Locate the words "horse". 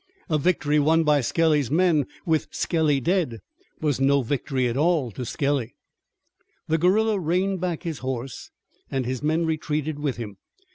7.99-8.49